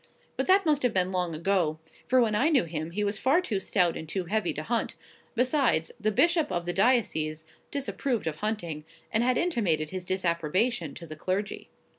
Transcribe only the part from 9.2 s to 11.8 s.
had intimated his disapprobation to the clergy.